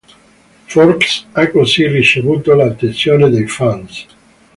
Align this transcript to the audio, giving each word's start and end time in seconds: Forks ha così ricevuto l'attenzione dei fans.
Forks 0.67 1.27
ha 1.33 1.47
così 1.51 1.85
ricevuto 1.85 2.55
l'attenzione 2.55 3.29
dei 3.29 3.45
fans. 3.45 4.05